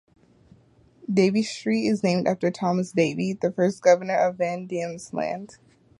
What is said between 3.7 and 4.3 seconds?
Governor